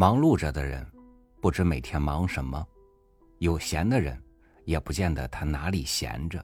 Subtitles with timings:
[0.00, 0.90] 忙碌着的人，
[1.42, 2.66] 不知每天忙什么；
[3.36, 4.18] 有闲的人，
[4.64, 6.42] 也不见得他哪里闲着。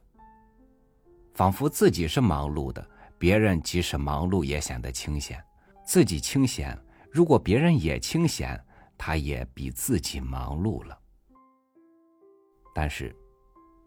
[1.33, 2.87] 仿佛自己是忙碌的，
[3.17, 5.41] 别人即使忙碌也显得清闲；
[5.87, 6.79] 自己清闲，
[7.11, 8.63] 如果别人也清闲，
[8.99, 10.99] 他也比自己忙碌了。
[12.75, 13.17] 但是，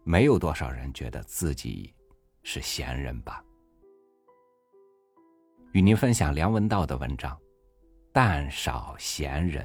[0.02, 1.94] 没有多少人觉得自己
[2.42, 3.40] 是闲人吧？
[5.70, 7.38] 与您分享梁文道的文章。
[8.12, 9.64] 但少闲人。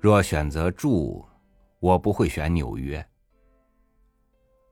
[0.00, 1.26] 若选择住，
[1.80, 3.06] 我不会选纽约。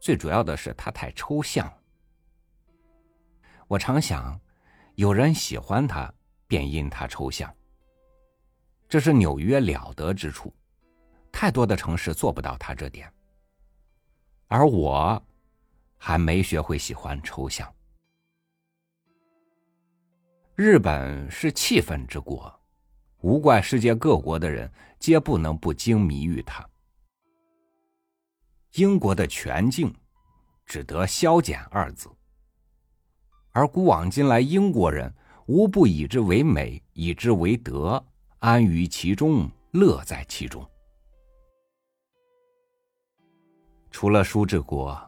[0.01, 1.71] 最主要的是它太抽象。
[3.67, 4.41] 我常想，
[4.95, 6.12] 有人喜欢它，
[6.47, 7.53] 便因它抽象。
[8.89, 10.55] 这是纽约了得之处，
[11.33, 13.12] 太多的城市做不到它这点。
[14.47, 15.23] 而我，
[15.97, 17.73] 还没学会喜欢抽象。
[20.55, 22.53] 日本是气氛之国，
[23.22, 26.65] 无怪世界各国的人皆不能不惊迷于它。
[28.75, 29.92] 英国的全境，
[30.65, 32.09] 只得消减二字。
[33.50, 35.12] 而古往今来，英国人
[35.47, 38.05] 无不以之为美，以之为德，
[38.41, 40.69] 安于其中，乐在其中。
[43.95, 45.00] 除了舒志国，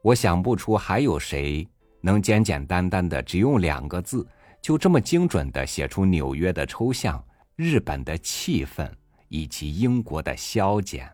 [0.00, 1.68] 我想不出还有谁
[2.00, 4.26] 能简简单单的只用两个字，
[4.62, 7.22] 就这么精准的写出纽约的抽象、
[7.54, 8.90] 日本的气氛
[9.28, 11.06] 以及英国的消减。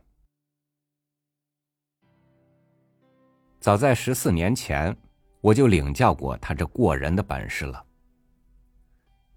[3.58, 4.97] 早在十四年前，
[5.41, 7.84] 我就领教过他这过人的本事了。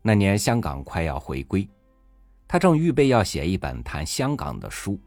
[0.04, 1.68] 那年香港快要回归，
[2.48, 5.02] 他正预备要写一本谈香港的书。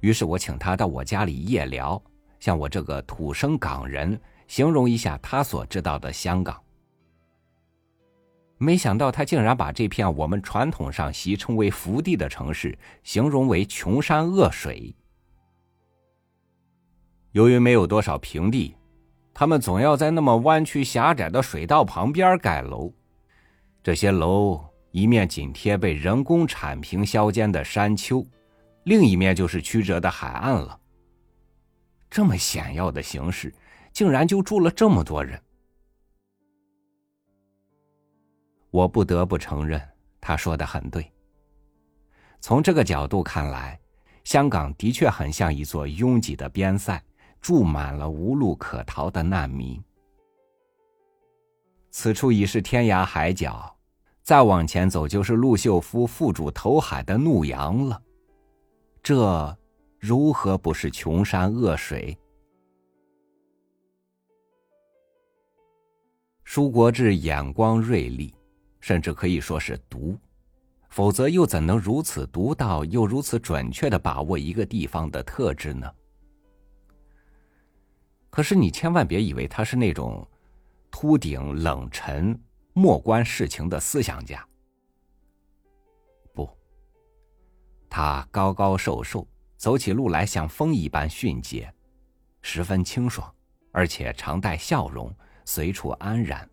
[0.00, 2.02] 于是我请他到我家里夜聊，
[2.38, 6.60] 向我这个土生港人形容一下他所知道的香港。
[8.58, 14.94] 没想到他竟然把这片我们传统上习称为福地的城市形容为穷山恶水。
[17.32, 18.74] 由于没有多少平地，
[19.32, 22.92] 他们总要在那么弯曲狭窄的水道旁边盖楼，
[23.82, 28.26] 这些楼一面紧贴被人工铲平削尖的山丘。
[28.84, 30.78] 另一面就是曲折的海岸了。
[32.08, 33.54] 这么险要的形势，
[33.92, 35.40] 竟然就住了这么多人。
[38.70, 39.80] 我不得不承认，
[40.20, 41.10] 他说的很对。
[42.40, 43.78] 从这个角度看来，
[44.24, 47.00] 香港的确很像一座拥挤的边塞，
[47.40, 49.82] 住满了无路可逃的难民。
[51.90, 53.76] 此处已是天涯海角，
[54.22, 58.02] 再往前走就是陆秀夫副主投海的怒阳了。
[59.02, 59.56] 这
[59.98, 62.16] 如何不是穷山恶水？
[66.44, 68.34] 舒国志眼光锐利，
[68.80, 70.18] 甚至可以说是毒，
[70.88, 75.90] 否则又怎能如此独到又如此准确的把握一个地方的特质呢？
[78.28, 80.26] 可是你千万别以为他是那种
[80.90, 82.38] 秃顶冷沉、
[82.74, 84.46] 漠观世情的思想家。
[87.90, 91.70] 他高高瘦瘦，走起路来像风一般迅捷，
[92.40, 93.30] 十分清爽，
[93.72, 95.12] 而且常带笑容，
[95.44, 96.48] 随处安然。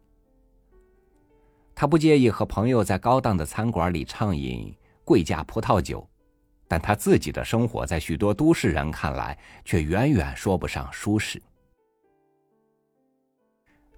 [1.75, 6.09] 他不介意和朋友在高档的餐馆里畅饮贵价葡萄酒，
[6.67, 11.39] 但他自己的生活在许多都市人看来却远远说不上舒适。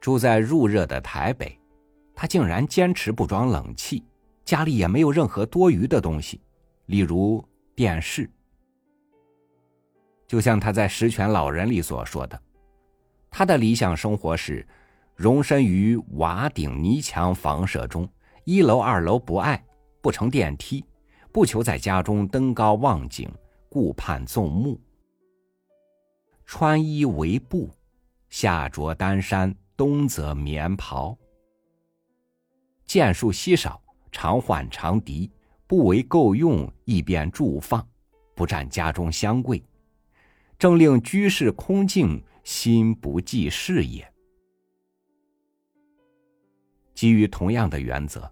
[0.01, 1.57] 住在入热的台北，
[2.13, 4.03] 他竟然坚持不装冷气，
[4.43, 6.41] 家里也没有任何多余的东西。
[6.89, 8.27] 例如电视，
[10.25, 12.41] 就像他在《十全老人》里所说的，
[13.29, 14.67] 他的理想生活是
[15.13, 18.09] 容身于瓦顶泥墙房舍中，
[18.43, 19.63] 一楼二楼不爱，
[20.01, 20.83] 不乘电梯，
[21.31, 23.31] 不求在家中登高望景，
[23.69, 24.81] 顾盼纵目，
[26.43, 27.69] 穿衣为布，
[28.29, 31.15] 夏着单衫，冬则棉袍，
[32.87, 33.79] 剑术稀少，
[34.11, 35.31] 常换长笛。
[35.69, 37.87] 不为够用，亦便住放，
[38.33, 39.63] 不占家中香柜，
[40.57, 44.11] 正令居室空静，心不济事也。
[46.95, 48.27] 基于同样的原则，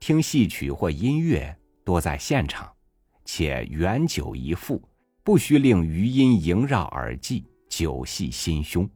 [0.00, 1.54] 听戏曲或音乐
[1.84, 2.72] 多在现场，
[3.26, 4.82] 且远久一副，
[5.22, 8.88] 不须令余音萦绕耳际，久系心胸。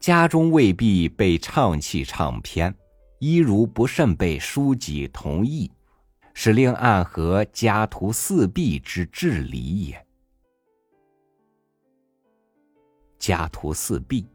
[0.00, 2.74] 家中未必被唱戏唱偏。
[3.18, 5.70] 一如不慎被书籍同意，
[6.34, 10.06] 使令暗合家徒四壁之至理也。
[13.18, 14.26] 家徒四壁。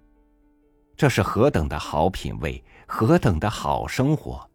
[0.98, 4.48] 这是何等的好品味，何等的好生活！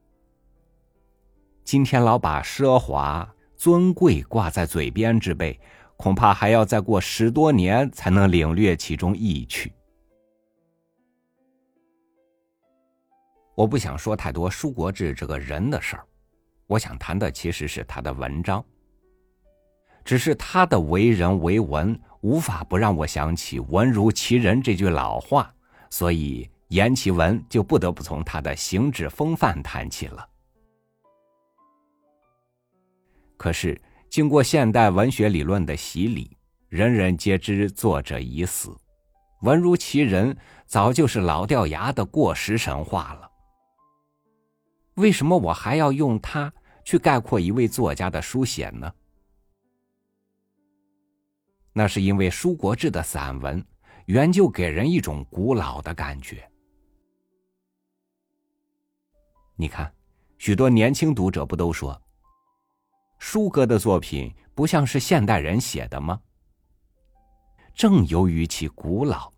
[1.64, 5.58] 今天老把奢华尊贵挂在嘴边之辈，
[5.96, 9.72] 恐怕还要再过十多年才能领略其中意趣。
[13.56, 16.04] 我不想说太多舒国治这个人的事儿，
[16.66, 18.62] 我想谈的其实是他的文章。
[20.04, 25.52] 只是他的为人为文，无法不让我想起“文如其人”这句老话。
[25.88, 30.28] 所以，言其文就不得不从他的行止风范谈起了。
[33.38, 33.80] 可是，
[34.10, 36.36] 经过现代文学理论的洗礼，
[36.68, 38.76] 人人皆知作者已死，
[39.40, 40.36] 文如其人
[40.66, 43.25] 早就是老掉牙的过时神话了。
[44.96, 46.52] 为什么我还要用它
[46.84, 48.92] 去概括一位作家的书写呢？
[51.72, 53.64] 那是因为舒国治的散文。
[54.06, 56.48] 原就给人一种古老的感觉。
[59.56, 59.92] 你看，
[60.38, 62.00] 许多年轻读者不都说，
[63.18, 66.20] 舒哥的作品不像是现代人写的吗？
[67.74, 69.32] 正由于其古老，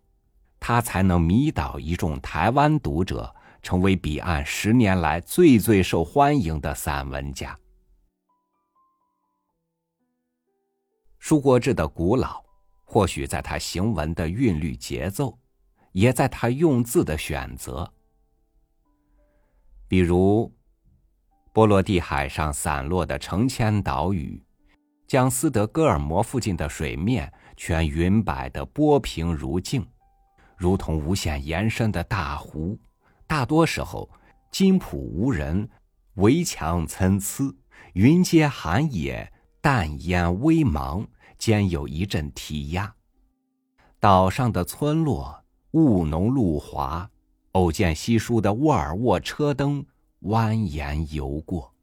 [0.59, 7.57] 他才能迷倒一众台湾读者，成为彼岸十年来最最受欢迎的散文家。
[11.17, 12.43] 舒国志的古老。
[12.91, 15.37] 或许在他行文的韵律节奏，
[15.91, 17.87] 也在他用字的选择。
[19.87, 20.51] 比如，
[21.53, 24.43] 波罗的海上散落的成千岛屿，
[25.05, 29.87] 将斯德哥尔摩附近的水面全云摆的波平如镜，
[30.57, 32.75] 如同无限延伸的大湖。
[33.29, 34.09] 大多时候，
[34.49, 35.69] 金浦无人，
[36.15, 37.55] 围墙参差，
[37.93, 39.31] 云接寒野，
[39.61, 41.05] 淡烟微茫。
[41.37, 42.95] 兼有一阵啼鸦，
[43.99, 47.09] 岛上的村落雾浓路滑，
[47.51, 49.85] 偶见稀疏的沃尔沃车灯
[50.23, 51.73] 蜿蜒游过。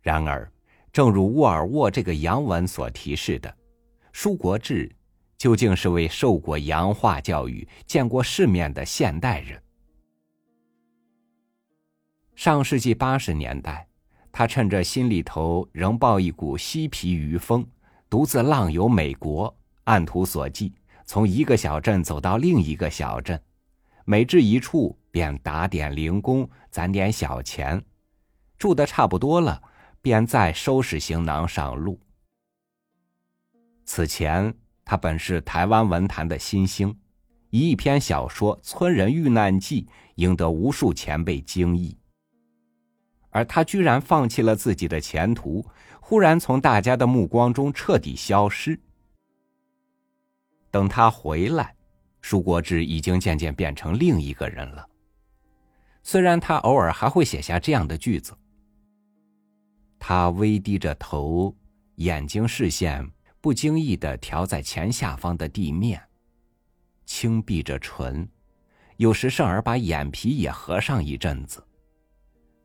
[0.00, 0.50] 然而，
[0.90, 3.54] 正如沃尔沃这个洋文所提示的，
[4.12, 4.90] 舒国治
[5.40, 9.58] 究竟是位受过洋化教育、见过世面的现代人。
[12.36, 13.86] 上世纪八十年代。
[14.32, 17.66] 他趁着心里头仍抱一股嬉皮余风，
[18.08, 19.52] 独自浪游美国，
[19.82, 20.72] 按图索骥，
[21.04, 23.42] 从一个小镇走到另一个小镇，
[24.04, 27.82] 每至一处便打点零工，攒点小钱，
[28.56, 29.60] 住的差不多了，
[30.00, 31.98] 便再收拾行囊上路。
[33.84, 34.54] 此前，
[34.90, 36.92] 他本是台湾文坛的新星，
[37.50, 39.82] 以一篇小说《村人遇难记》
[40.16, 41.96] 赢得无数前辈惊异。
[43.28, 45.64] 而他居然放弃了自己的前途，
[46.00, 48.76] 忽然从大家的目光中彻底消失。
[50.72, 51.72] 等他回来，
[52.20, 54.84] 舒国治已经渐渐变成另一个人了。
[56.02, 58.36] 虽然他偶尔还会写下这样的句子：
[60.00, 61.54] 他微低着头，
[61.94, 63.08] 眼睛视线
[63.40, 66.02] 不经意的调在前下方的地面，
[67.06, 68.28] 轻闭着唇，
[68.98, 71.66] 有时甚而把眼皮也合上一阵子。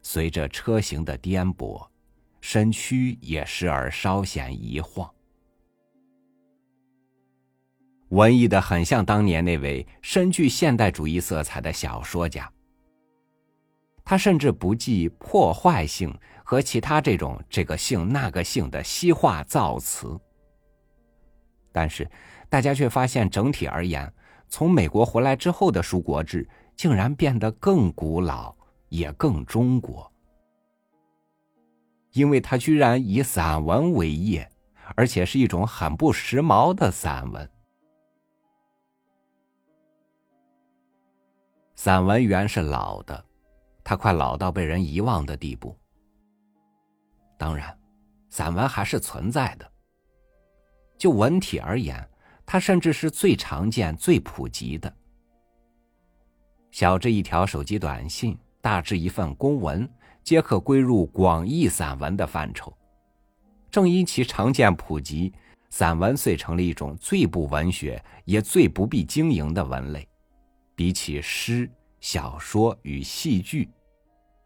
[0.01, 1.87] 随着车行的颠簸，
[2.41, 5.09] 身躯也时而稍显一晃。
[8.09, 12.51] 文艺的很像当年那位深具现代主义色彩的小说家。
[14.03, 20.19] 他甚至不计破坏性和其他这种这个性那个性的西化造词。
[21.75, 22.09] 但是，
[22.47, 24.09] 大家却发现整体而言，
[24.47, 28.55] 从美国回来之后的舒国志竟然变得更古老。
[28.89, 30.09] 也更中国，
[32.11, 34.49] 因为他居然以散文为业，
[34.95, 37.49] 而且是一种很不时髦的散文。
[41.75, 43.25] 散文原是老的，
[43.83, 45.77] 他快老到被人遗忘的地步。
[47.37, 47.77] 当然，
[48.29, 49.69] 散文还是存在的。
[50.97, 52.07] 就文体而言，
[52.45, 54.93] 它甚至是最常见、最普及的。
[56.71, 58.37] 小至一条手机短信。
[58.61, 59.87] 大至一份公文，
[60.23, 62.75] 皆可归入广义散文的范畴。
[63.69, 65.31] 正因其常见普及，
[65.69, 70.07] 散文遂成了一种最不文学也最不必经营的文类。
[70.73, 73.69] 比起诗、小说与戏剧，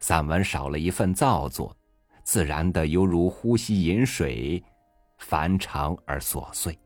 [0.01, 1.73] 散文少了一份造作，
[2.25, 4.61] 自然的犹如呼吸饮水，
[5.19, 6.77] 繁长而琐碎。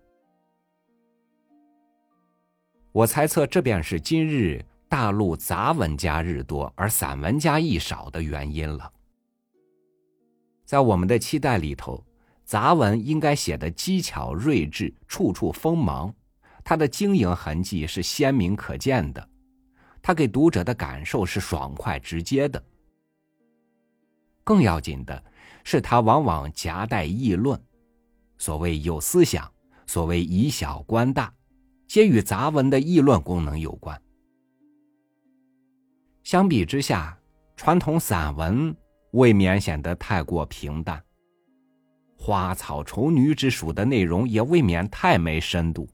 [2.92, 4.64] 我猜测，这便是今日。
[4.90, 8.94] 大陆杂文家日多而散文家亦少的原因了。
[10.66, 12.06] 在我们的期待里头，
[12.44, 16.14] 杂文应该写的机巧睿智，处处锋芒。
[16.64, 19.30] 他的经营痕迹是鲜明可见的，
[20.00, 22.64] 他给读者的感受是爽快直接的。
[24.44, 25.24] 更要紧的
[25.64, 27.60] 是，他往往夹带议论，
[28.44, 29.50] 所谓有思想，
[29.88, 31.34] 所谓以小观大，
[31.88, 33.98] 皆与杂文的议论功能有关。
[36.24, 37.18] 相比之下，
[37.56, 38.76] 传统散文
[39.12, 41.02] 未免显得太过平淡，
[42.18, 45.88] 花草虫女之属的内容也未免太没深度。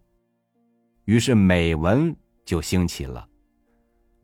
[1.05, 3.29] 于是美文就兴起了，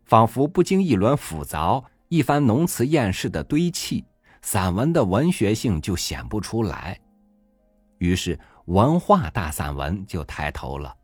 [0.05, 4.03] 仿佛不经一轮复凿、一番浓词艳事的堆砌，
[4.41, 6.99] 散文的文学性就显不出来。
[8.05, 10.95] 于是文化大散文就抬头了，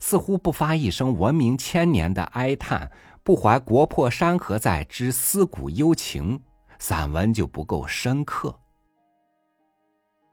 [0.00, 2.90] 似乎不发一声闻名千年的哀叹，
[3.22, 6.40] 不怀国破山河在之思古幽情，
[6.78, 8.58] 散文就不够深刻。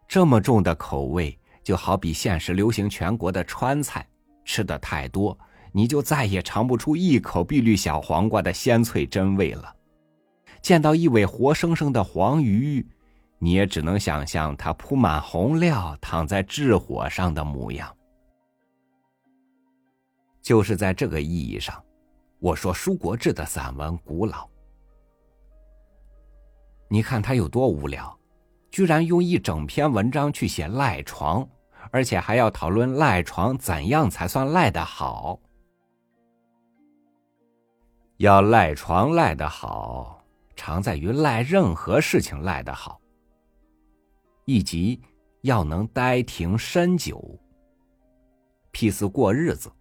[0.07, 4.05] 这么重的口味，就好比现实流行全国的川菜。
[4.43, 5.37] 吃的太多，
[5.71, 9.73] 你就再也尝不出一口碧绿小黄瓜的鲜脆真味了。
[10.61, 12.85] 见到一尾活生生的黄鱼，
[13.43, 17.91] 你也只能想象他铺满红料躺在炙火上的模样。
[20.43, 21.83] 就是在这个意义上，
[22.37, 24.47] 我说舒国志的散文古老。
[26.87, 28.15] 你看他有多无聊，
[28.69, 31.47] 居然用一整篇文章去写赖床。
[31.89, 35.37] 而且还要讨论赖床怎样才算赖得好？
[38.17, 40.23] 要赖床赖得好，
[40.55, 43.00] 常在于赖任何事情赖得好。
[44.45, 45.01] 以及
[45.41, 47.39] 要能待停深久。
[48.73, 49.71] 譬似过日子，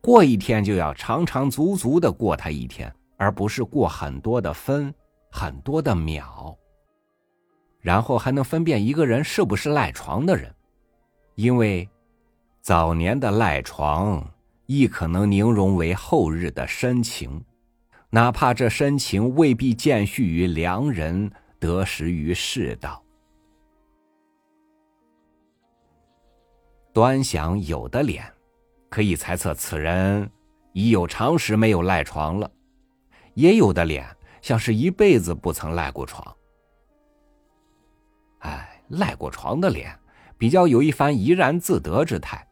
[0.00, 4.94] 过一天就要长长足足的过他一天，而不是过很多的分、
[5.30, 6.56] 很多的秒。
[7.80, 10.54] 然后还能分辨一个人是不是赖床的人。
[11.34, 11.88] 因为
[12.60, 14.22] 早年的赖床，
[14.66, 17.42] 亦可能凝融为后日的深情，
[18.10, 23.02] 哪怕这深情未必见续于良人，得失于世道。
[26.92, 28.24] 端详有的脸，
[28.88, 30.30] 可以猜测此人
[30.72, 32.50] 已有长时没有赖床了；
[33.34, 34.06] 也有的脸，
[34.42, 36.36] 像是一辈子不曾赖过床。
[38.40, 39.96] 哎，赖过床的脸。
[40.38, 42.48] 比较有一番怡然自得之态，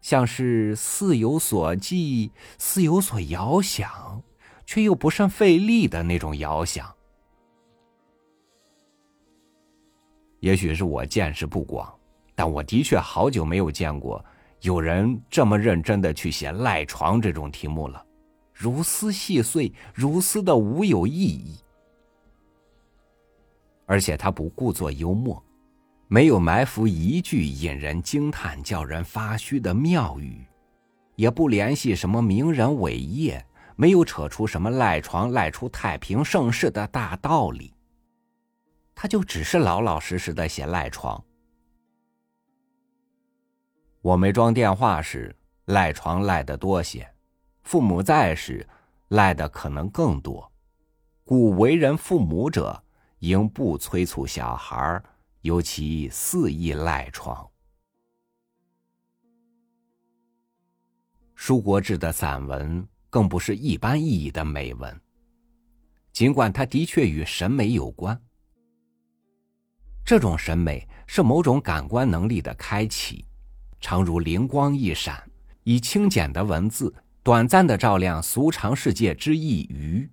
[0.00, 4.20] 像是似有所寄，似有所遥想，
[4.66, 6.92] 却又不甚费力的那种遥想。
[10.40, 11.96] 也许是我见识不广，
[12.34, 14.24] 但我的确好久没有见过
[14.60, 18.04] 有人这么认真的去写赖床这种题目了，
[18.52, 21.58] 如丝细碎，如丝的无有意义，
[23.86, 25.42] 而且他不故作幽默。
[26.06, 30.44] 没有埋伏一句引人惊叹、叫人发虚的妙语，
[31.16, 37.72] 也不联系什么名人伟业，没有扯出什么赖床赖出太平盛世的大道理。
[38.94, 41.22] 他就只是老老实实的写赖床。
[44.04, 45.34] 我没装电话时，
[45.64, 47.02] 赖床赖得多些；
[47.62, 48.68] 父母在时，
[49.08, 50.52] 赖的可能更多。
[51.24, 52.84] 故为人父母者，
[53.20, 55.02] 应不催促小孩。
[55.40, 57.50] 尤其肆意赖床。
[61.34, 65.00] 舒国志的散文更不是一般意义的美文，
[66.12, 68.18] 尽管他的确与审美有关。
[70.04, 73.26] 这种审美是某种感官能力的开启，
[73.84, 75.22] 常如灵光一闪，
[75.64, 80.08] 以清简的文字短暂的照亮俗常世界之一隅。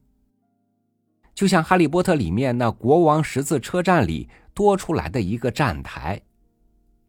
[1.34, 4.30] 就像《哈利波特》里面那国王十字车站里。
[4.54, 6.22] 多出来的一个站台，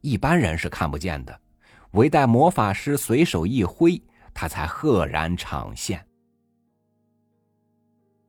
[0.00, 1.40] 一般人是看不见的，
[1.90, 4.00] 唯待魔法师随手一挥，
[4.32, 6.06] 他才赫然场现。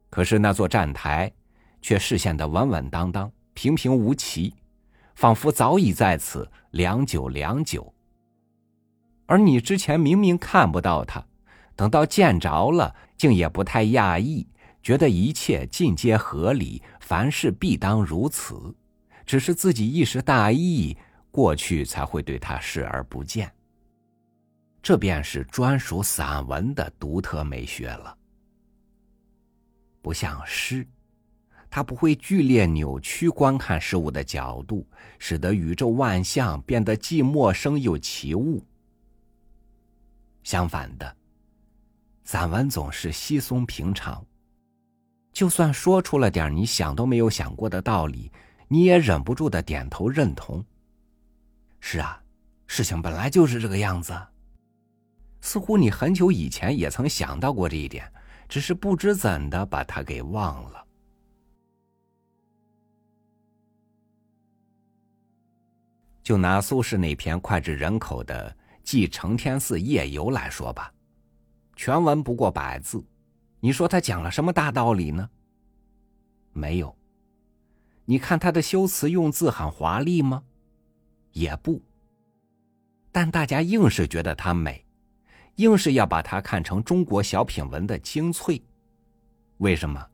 [0.10, 1.32] 可是那座站台，
[1.80, 4.56] 却视线的稳稳当当、平平无奇，
[5.14, 7.93] 仿佛早已在此良久良久。
[9.26, 11.26] 而你之前明明看不到它，
[11.76, 14.48] 等到见着了，竟也不太讶异，
[14.82, 18.76] 觉得一切尽皆合理，凡事必当如此。
[19.26, 20.98] 只是自己一时大意，
[21.32, 23.52] 过去才会对他视而不见。
[24.82, 28.18] 这便是专属散文的独特美学了。
[30.02, 30.86] 不像诗，
[31.70, 34.86] 它不会剧烈扭曲观看事物的角度，
[35.18, 38.62] 使得宇宙万象变得既陌生又奇物。
[40.44, 41.16] 相反的，
[42.24, 44.26] 散文总是稀松平常，
[45.32, 48.32] 就算说出了点你想都没有想过的道理。
[48.68, 50.64] 你也忍不住的点头认同，
[51.80, 52.20] 是啊，
[52.66, 54.20] 事情本来就是这个样子。
[55.42, 58.12] 似乎你很久以前也曾想到过这一点，
[58.50, 60.84] 只是不知怎的把它给忘了。
[66.24, 68.50] 就拿苏轼那篇脍炙人口的
[68.84, 70.94] 《记承天寺夜游》来说吧，
[71.76, 73.04] 全文不过百字，
[73.60, 75.30] 你说他讲了什么大道理呢？
[76.52, 76.96] 没有。
[78.06, 80.44] 你看他的修辞用字很华丽吗？
[81.32, 81.82] 也不。
[83.12, 84.86] 但大家硬是觉得它美，
[85.56, 88.62] 硬是要把它看成中国小品文的精粹。
[89.58, 90.06] 为什么？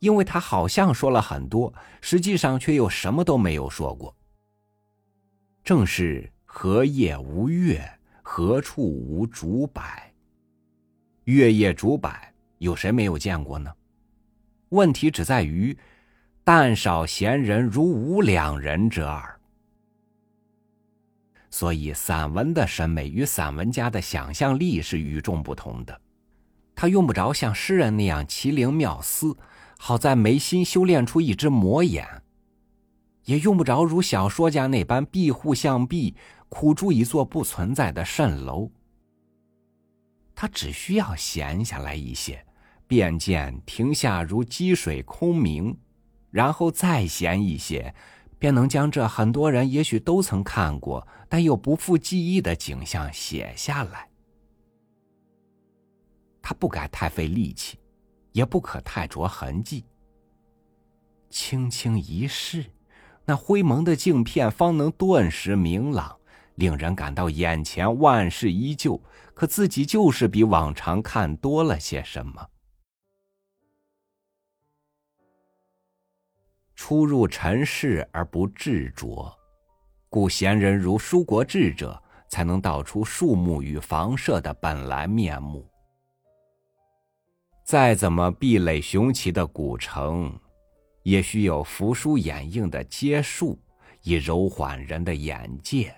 [0.00, 4.14] 因为他好像说了很多，实际上却又什么都没有说过。
[5.62, 7.86] 正是何夜无月，
[8.22, 9.82] 何处无竹柏？
[11.24, 12.10] 月夜竹柏，
[12.56, 13.70] 有谁没有见过呢？
[14.70, 15.76] 问题只在于，
[16.42, 19.38] 但少闲人如吾两人者耳。
[21.50, 26.00] 所以，散文的审美与散文家的想象力是与众不同的。
[26.74, 29.36] 他用不着像诗人那样奇灵妙思，
[29.76, 32.22] 好在眉心修炼出一只魔眼。
[33.26, 36.14] 也用不着如小说家那般闭户向壁，
[36.58, 38.70] 苦筑一座不存在的蜃楼。
[40.34, 42.42] 他只需要闲下来一些，
[42.86, 45.76] 便见亭下如积水空明，
[46.30, 47.94] 然后再闲一些，
[48.38, 54.08] 便能将这很多人也许都曾看过但又不复记忆的景象写下来。
[56.40, 57.78] 他不该太费力气，
[58.32, 59.84] 也不可太着痕迹，
[61.28, 62.64] 轻轻一试。
[63.26, 66.15] 那灰蒙的镜片方能顿时明朗，
[66.56, 72.46] 令人感到眼前万事依旧，可自己就是比往常看多了些什么。
[76.74, 79.34] 出入尘世而不执着，
[80.10, 85.66] 故贤人如书国志者，才能道出树木与房舍的本来面目。
[87.64, 90.38] 再怎么壁垒雄奇的古城。
[91.02, 93.56] 也需有扶疏掩映的阶树，
[94.02, 95.94] 以柔缓人的眼界，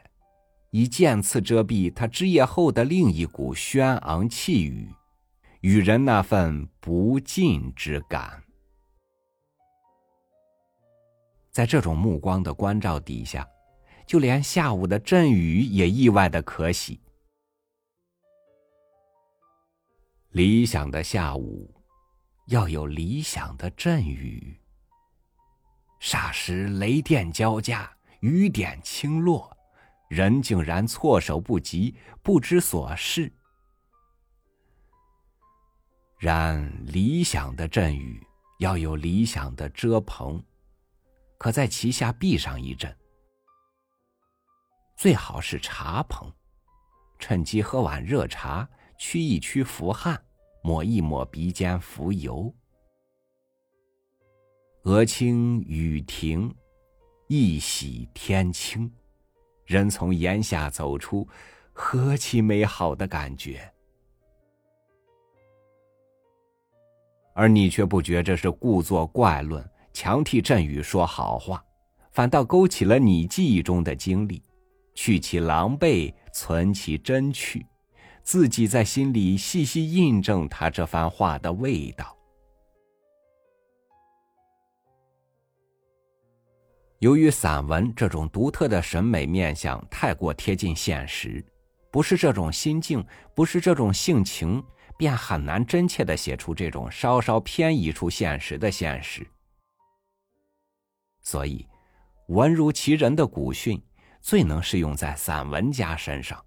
[0.71, 4.93] 以剑刺遮蔽他枝叶后的另一股轩昂气宇，
[5.63, 8.43] 与人那份不尽之感。
[11.51, 13.49] 在这种目光的关照底下，
[14.07, 17.01] 就连下午的阵雨也意外的可喜。
[20.33, 21.75] 理想的下午，
[22.47, 24.57] 要有理想的阵雨。
[26.01, 29.58] 霎时雷电交加，雨点倾落，
[30.09, 33.33] 人竟然措手不及，不知所事。
[36.19, 38.27] 然理想的阵雨
[38.59, 40.43] 要有理想的遮棚，
[41.39, 42.97] 可在其下避上一阵，
[44.97, 46.33] 最好是茶棚，
[47.19, 48.69] 趁机喝碗热茶，
[48.99, 50.21] 驱一驱伏汗，
[50.65, 52.53] 抹一抹鼻尖浮油。
[54.85, 56.53] 俄清雨停，
[57.29, 58.93] 一洗天清，
[59.69, 61.29] 人从檐下走出，
[61.75, 63.71] 何其美好的感觉！
[67.35, 71.63] 而你却不觉这是故作怪论，强替阵雨说好话，
[72.13, 74.43] 反倒勾起了你记忆中的经历，
[74.95, 77.67] 去其狼狈，存其真趣，
[78.23, 82.18] 自己在心里细细印证他这番话的味道。
[86.99, 91.45] 由于散文这种独特的审美面相太过贴近现实，
[91.93, 93.05] 不是这种心境，
[93.37, 94.61] 不是这种性情，
[94.97, 99.25] 便很难真切的写出这种稍稍偏移出现实的现实。
[101.21, 101.65] 所以，
[102.29, 103.81] 文如其人的古训，
[104.21, 106.45] 最能适用在散文家身上。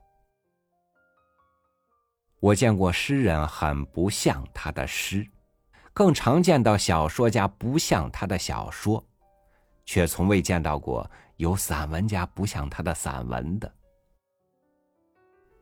[2.42, 5.26] 我见过诗人很不像他的诗，
[5.94, 9.02] 更常见到小说家不像他的小说。
[9.92, 13.70] 却从未见到过有散文家不像他的散文的，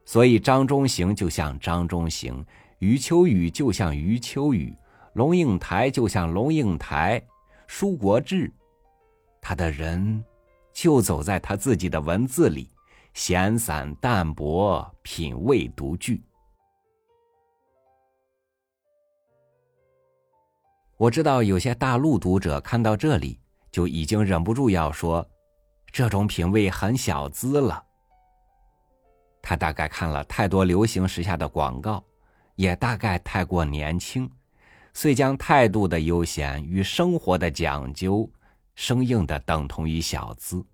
[0.06, 2.46] 所以张中行就像张中行，
[2.78, 4.72] 余秋雨就像余秋雨，
[5.14, 7.20] 龙应台就像龙应台，
[7.66, 8.54] 舒国志，
[9.42, 10.24] 他的人
[10.72, 12.72] 就走在他自己的文字里，
[13.16, 16.24] 闲散淡泊，品味独具。
[20.98, 23.40] 我知道有些大陆读者看到这里。
[23.72, 25.28] 就已经忍不住要说，
[25.92, 27.84] 这种品味很小资了。
[29.42, 32.04] 他大概看了太多流行时下的广告，
[32.56, 34.30] 也大概太过年轻，
[34.94, 38.30] 遂将态度的悠闲与生活的讲究
[38.76, 40.66] 生硬的等同于小资，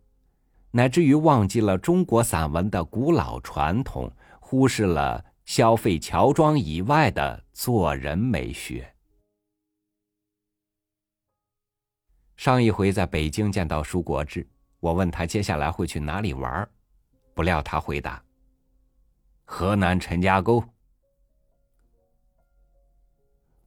[0.72, 8.95] 乃至于忘记了中国散文的古老传统，忽视了消费乔装以外的做人美学。
[12.36, 14.48] 上一回在北京见到舒国志，
[14.80, 16.68] 我问他接下来会去哪里玩，
[17.34, 18.22] 不料他回答
[19.46, 20.64] ：“河南陈家沟。”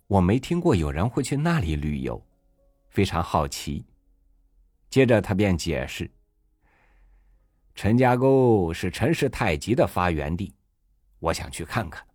[0.07, 2.23] 我没听过有人会去那里旅游，
[2.89, 3.85] 非常好奇。
[4.91, 6.11] 接着他便解释
[7.75, 10.55] ：“陈家沟是陈氏太极的发源地，
[11.19, 12.07] 我想去看看。”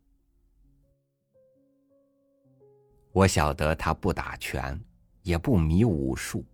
[3.12, 4.80] 我晓得他不打拳。
[5.24, 6.46] 也不迷武术，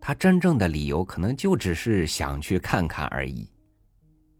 [0.00, 3.48] 他真正的理由可能就只是想去看看而已。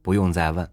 [0.02, 0.68] 不用再问，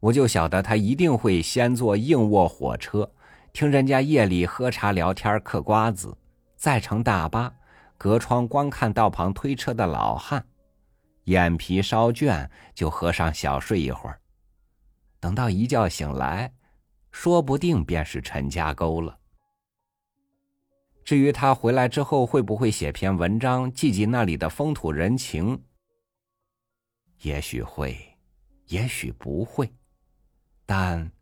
[0.00, 3.10] 我就晓得他一定会先坐硬卧火车，
[3.52, 6.16] 听人家夜里喝茶聊天嗑瓜子，
[6.56, 7.52] 再乘大巴，
[7.98, 10.44] 隔窗观看道旁推车的老汉，
[11.24, 14.20] 眼皮稍倦就合上小睡一会儿，
[15.18, 16.52] 等到一觉醒来，
[17.10, 19.18] 说不定便是陈家沟了。
[21.04, 25.62] 至于他回来之后会不会写篇文章记记那里的风土人情，
[27.20, 27.94] 也许会，
[28.68, 29.70] 也许不会，
[30.64, 31.12] 但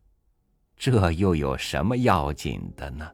[0.77, 3.11] 这又有什么要紧的呢？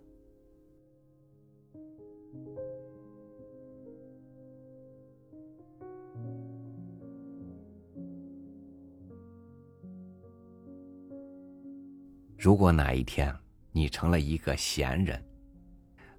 [12.38, 13.36] 如果哪一天
[13.71, 15.21] 你成了一个闲人，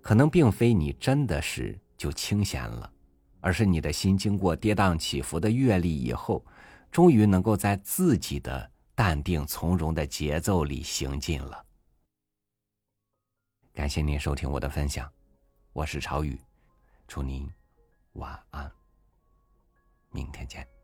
[0.02, 2.90] 可能并非你真的是就清闲了，
[3.40, 6.44] 而是你的心经过跌宕起伏的阅历以后，
[6.90, 11.64] 终于能够在自己的淡定从容的节奏里行进了。
[13.72, 15.10] 感谢您收听我的分享，
[15.72, 16.38] 我是朝雨，
[17.06, 17.48] 祝您
[18.14, 18.70] 晚安，
[20.10, 20.79] 明天见。